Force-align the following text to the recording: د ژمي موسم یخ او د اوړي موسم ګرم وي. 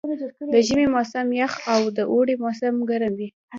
د 0.53 0.53
ژمي 0.67 0.87
موسم 0.95 1.27
یخ 1.41 1.53
او 1.73 1.81
د 1.97 1.99
اوړي 2.11 2.35
موسم 2.43 2.75
ګرم 2.89 3.13
وي. 3.19 3.29